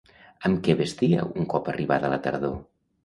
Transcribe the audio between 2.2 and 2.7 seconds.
tardor?